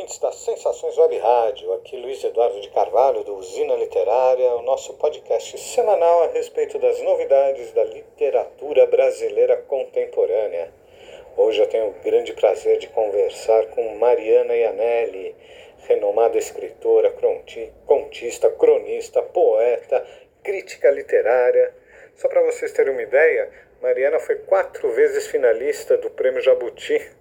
[0.00, 1.74] ouvintes das Sensações Web Rádio.
[1.74, 7.02] Aqui Luiz Eduardo de Carvalho, do Usina Literária, o nosso podcast semanal a respeito das
[7.02, 10.72] novidades da literatura brasileira contemporânea.
[11.36, 15.36] Hoje eu tenho o grande prazer de conversar com Mariana Ianelli,
[15.86, 17.14] renomada escritora,
[17.84, 20.06] contista, cronista, poeta,
[20.42, 21.74] crítica literária.
[22.16, 23.50] Só para vocês terem uma ideia,
[23.82, 27.19] Mariana foi quatro vezes finalista do Prêmio Jabuti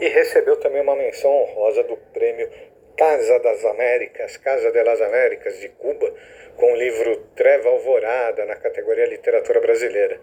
[0.00, 2.48] e recebeu também uma menção honrosa do prêmio
[2.96, 6.14] Casa das Américas, Casa de las Américas de Cuba,
[6.56, 10.18] com o livro Treva Alvorada na categoria Literatura Brasileira.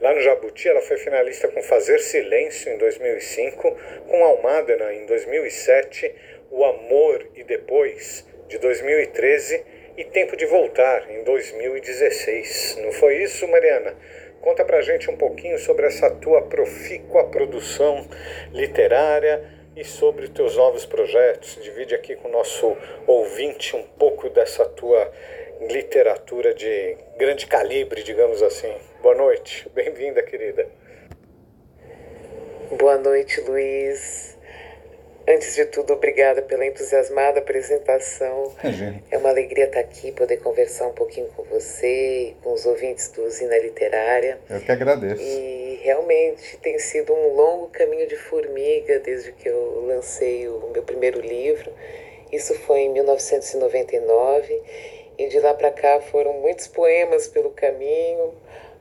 [0.00, 3.76] Lá no Jabuti, ela foi finalista com Fazer Silêncio em 2005,
[4.08, 6.14] com Almádena em 2007,
[6.50, 9.62] O Amor e Depois de 2013
[9.98, 12.78] e Tempo de Voltar em 2016.
[12.82, 13.94] Não foi isso, Mariana?
[14.44, 18.06] Conta pra gente um pouquinho sobre essa tua profícua produção
[18.52, 19.42] literária
[19.74, 21.58] e sobre os teus novos projetos.
[21.62, 22.76] Divide aqui com o nosso
[23.06, 25.10] ouvinte um pouco dessa tua
[25.62, 28.70] literatura de grande calibre, digamos assim.
[29.00, 30.68] Boa noite, bem-vinda, querida.
[32.78, 34.33] Boa noite, Luiz.
[35.26, 38.52] Antes de tudo, obrigada pela entusiasmada apresentação.
[39.10, 43.24] É uma alegria estar aqui, poder conversar um pouquinho com você, com os ouvintes do
[43.24, 44.38] Usina Literária.
[44.50, 45.22] Eu que agradeço.
[45.22, 50.82] E realmente tem sido um longo caminho de formiga desde que eu lancei o meu
[50.82, 51.72] primeiro livro.
[52.30, 54.62] Isso foi em 1999
[55.16, 58.34] e de lá para cá foram muitos poemas pelo caminho,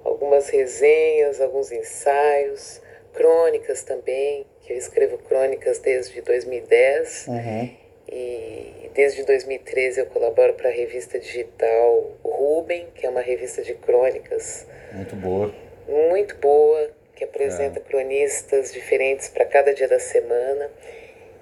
[0.04, 2.82] algumas resenhas, alguns ensaios,
[3.14, 7.70] crônicas também que eu escrevo crônicas desde 2010 uhum.
[8.10, 13.74] e desde 2013 eu colaboro para a revista digital Ruben, que é uma revista de
[13.74, 14.66] crônicas.
[14.92, 15.54] Muito boa.
[15.88, 17.82] Muito boa, que apresenta é.
[17.82, 20.70] cronistas diferentes para cada dia da semana.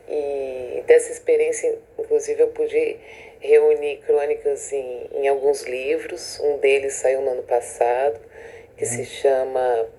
[0.10, 2.98] E dessa experiência, inclusive, eu pude
[3.40, 6.40] reunir crônicas em, em alguns livros.
[6.40, 8.20] Um deles saiu no ano passado,
[8.78, 8.90] que uhum.
[8.90, 9.90] se chama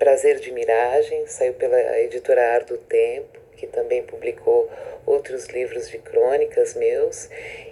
[0.00, 4.66] Prazer de Miragem, saiu pela editora Ar do Tempo, que também publicou
[5.04, 7.28] outros livros de crônicas meus.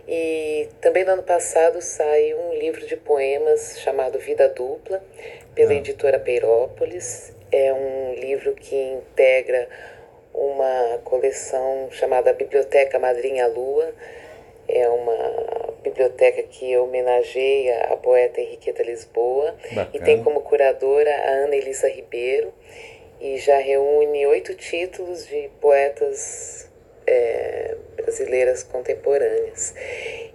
[0.06, 5.02] E também no ano passado saiu um livro de poemas chamado Vida Dupla,
[5.54, 5.76] pela ah.
[5.76, 7.32] editora Peirópolis.
[7.50, 9.66] É um livro que integra
[10.34, 13.90] uma coleção chamada Biblioteca Madrinha Lua.
[14.68, 19.90] É uma biblioteca que homenageia a poeta Henriqueta Lisboa Bacana.
[19.92, 22.52] e tem como curadora a Ana Elisa Ribeiro
[23.20, 26.68] e já reúne oito títulos de poetas
[27.06, 29.74] é, brasileiras contemporâneas.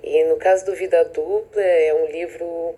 [0.03, 2.75] E no caso do Vida Dupla é um livro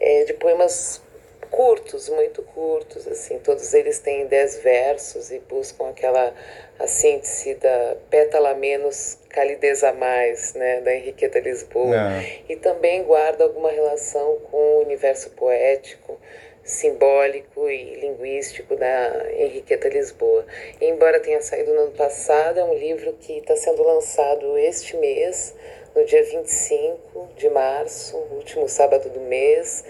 [0.00, 1.02] é, de poemas
[1.50, 6.32] curtos, muito curtos, assim, todos eles têm dez versos e buscam aquela
[6.78, 11.96] a síntese da pétala menos, calidez a mais, né, da Henriqueta Lisboa.
[11.96, 12.22] Não.
[12.48, 16.18] E também guarda alguma relação com o universo poético,
[16.64, 20.46] simbólico e linguístico da Henriqueta Lisboa.
[20.80, 24.96] E, embora tenha saído no ano passado, é um livro que está sendo lançado este
[24.96, 25.54] mês,
[25.94, 29.84] no dia 25 de março, último sábado do mês,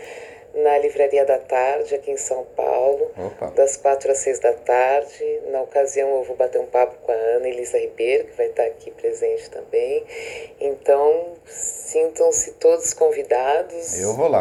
[0.54, 3.50] na Livraria da Tarde, aqui em São Paulo, Opa.
[3.50, 5.40] das quatro às seis da tarde.
[5.50, 8.64] Na ocasião, eu vou bater um papo com a Ana Elisa Ribeiro, que vai estar
[8.64, 10.04] aqui presente também.
[10.60, 13.94] Então, sintam-se todos convidados,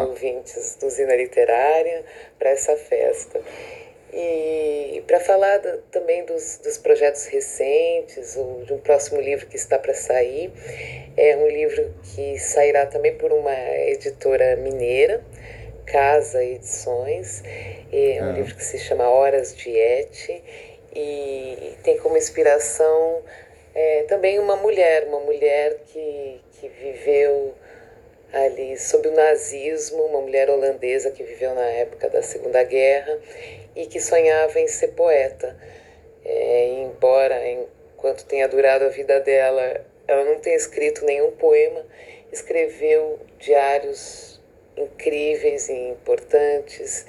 [0.10, 2.04] ouvintes do Zina Literária,
[2.38, 3.42] para essa festa.
[4.16, 9.56] E para falar da, também dos, dos projetos recentes, ou de um próximo livro que
[9.56, 10.52] está para sair,
[11.18, 13.56] é um livro que sairá também por uma
[13.88, 15.24] editora mineira,
[15.86, 17.44] Casa Edições.
[17.92, 18.32] É um ah.
[18.34, 20.44] livro que se chama Horas de Et
[20.96, 23.24] e tem como inspiração
[23.74, 27.56] é, também uma mulher, uma mulher que, que viveu
[28.32, 33.20] ali sob o nazismo, uma mulher holandesa que viveu na época da Segunda Guerra
[33.76, 35.56] e que sonhava em ser poeta.
[36.26, 41.86] É, embora, enquanto tenha durado a vida dela, ela não tenha escrito nenhum poema,
[42.32, 44.33] escreveu diários
[44.78, 47.06] incríveis e importantes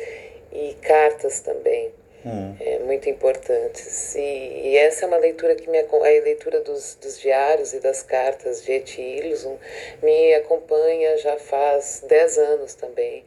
[0.53, 1.93] e cartas também.
[2.25, 2.57] Hum.
[2.59, 4.15] É, muito importantes.
[4.15, 8.03] E, e, essa é uma leitura que me a leitura dos, dos diários e das
[8.03, 9.59] cartas de Etilson
[10.03, 13.25] me acompanha já faz 10 anos também.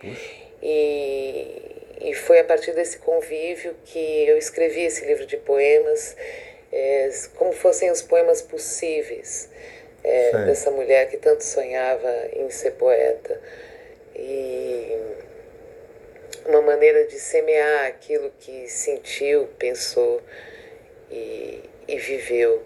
[0.64, 1.62] E,
[2.02, 6.18] e foi a partir desse convívio que eu escrevi esse livro de poemas,
[6.72, 9.48] é, como fossem os poemas possíveis
[10.04, 13.40] é, dessa mulher que tanto sonhava em ser poeta
[14.18, 14.98] e
[16.46, 20.22] uma maneira de semear aquilo que sentiu, pensou
[21.12, 22.64] e, e viveu.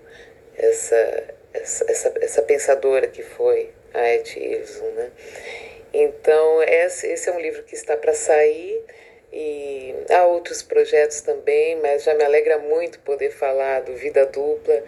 [0.58, 5.12] Essa, essa, essa, essa pensadora que foi a Etty Ilson, né?
[5.94, 8.82] Então, esse, é um livro que está para sair
[9.34, 14.84] e há outros projetos também, mas já me alegra muito poder falar do Vida Dupla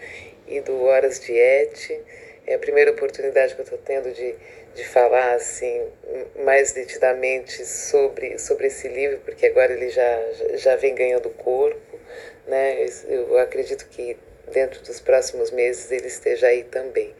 [0.46, 2.00] e do Horas de Et.
[2.46, 4.34] É a primeira oportunidade que eu estou tendo de,
[4.74, 5.86] de falar assim
[6.44, 10.20] mais nitidamente sobre, sobre esse livro, porque agora ele já,
[10.54, 11.98] já vem ganhando corpo.
[12.46, 12.86] Né?
[13.08, 14.16] Eu acredito que
[14.52, 17.14] dentro dos próximos meses ele esteja aí também.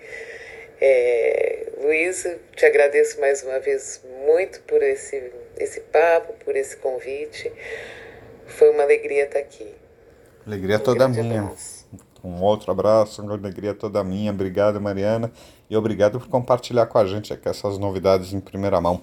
[0.81, 7.51] É, Luísa, te agradeço mais uma vez muito por esse, esse papo, por esse convite.
[8.47, 9.75] Foi uma alegria estar aqui.
[10.47, 11.41] Alegria um toda minha.
[11.41, 11.84] Abraço.
[12.25, 14.33] Um outro abraço, uma alegria toda minha.
[14.33, 15.31] Obrigado, Mariana.
[15.69, 19.03] E obrigado por compartilhar com a gente aqui essas novidades em primeira mão.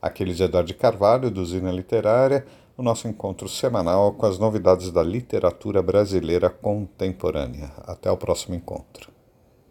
[0.00, 2.46] Aqueles Eduardo de Carvalho, do Zina Literária,
[2.76, 7.70] o nosso encontro semanal com as novidades da literatura brasileira contemporânea.
[7.86, 9.13] Até o próximo encontro.